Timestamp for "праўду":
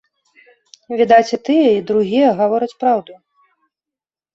2.85-3.13